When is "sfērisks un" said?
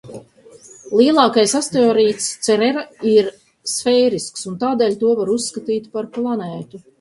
3.75-4.57